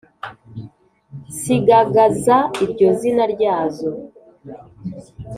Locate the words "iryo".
2.63-2.87